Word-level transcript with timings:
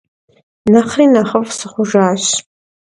Nexhri 0.71 1.05
nexhıf' 1.07 1.53
sxhujjaş. 1.59 2.23